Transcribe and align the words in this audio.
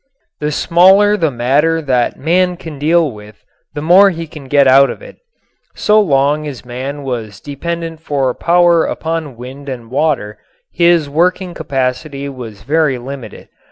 The 0.39 0.51
smaller 0.51 1.15
the 1.15 1.29
matter 1.29 1.79
that 1.79 2.17
man 2.17 2.57
can 2.57 2.79
deal 2.79 3.11
with 3.11 3.45
the 3.75 3.83
more 3.83 4.09
he 4.09 4.25
can 4.25 4.45
get 4.45 4.67
out 4.67 4.89
of 4.89 4.99
it. 5.03 5.17
So 5.75 6.01
long 6.01 6.47
as 6.47 6.65
man 6.65 7.03
was 7.03 7.39
dependent 7.39 7.99
for 7.99 8.33
power 8.33 8.83
upon 8.83 9.35
wind 9.37 9.69
and 9.69 9.91
water 9.91 10.39
his 10.73 11.07
working 11.07 11.53
capacity 11.53 12.27
was 12.29 12.63
very 12.63 12.97
limited. 12.97 13.49